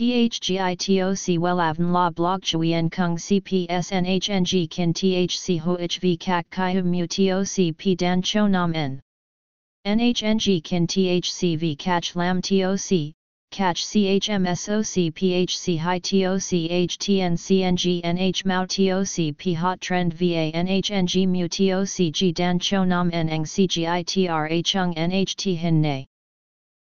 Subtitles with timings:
[0.00, 6.80] THGITOC Wellavn La Blog Chui En Kung CPS NHNG Kin THC Ho HV Kak Kai
[6.80, 9.02] Mu TOC P Dan Cho Nam N.
[9.86, 13.12] NHNG Kin THCV Catch Lam TOC
[13.50, 16.50] Catch CHMSOC PHC High TOC
[16.88, 22.84] HTN CNG NH Mao TOC P Hot Trend VA NHNG Mu TOC G Dan Cho
[22.84, 26.06] Nam N Eng CGITRA Chung NHT Hin Ne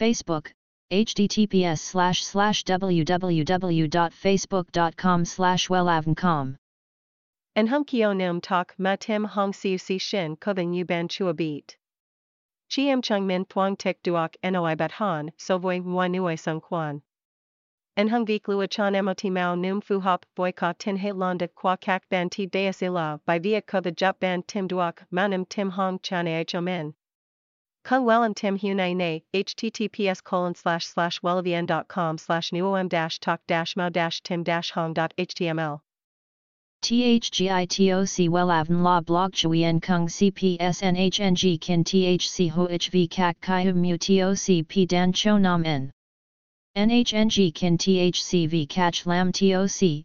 [0.00, 0.50] Facebook,
[0.90, 6.56] https slash slash www.facebook.com slash wellavncom.
[7.54, 10.38] En hum kio nam tak ma tim hong siu si shin
[10.72, 11.76] yu ban chua beat.
[12.70, 17.02] Chiam chung min thuang tek duok noi bat han so voi moi nuoi sung quan.
[17.94, 21.76] En hung vik lua chan mot mao num fu hop boycott tin he londa qua
[21.76, 25.98] kak ban ti deas ila by via kova jup ban tim duok manum tim hong
[25.98, 26.94] chan a chomen.
[27.82, 33.74] Kung Wellavn Tim Hunai Ne, https colon slash slash wellavn.com slash nuom dash talk dash
[33.76, 35.80] mao dash tim dash hong dot html.
[36.82, 43.64] THGITOC Wellavn La Blog Chui En Kung CPS NHNG Kin THC Ho HV Kak Kai
[43.64, 45.90] Hum Mu TOC P Dan Cho Nam N.
[46.76, 50.04] NHNG Kin THCV Catch Lam TOC,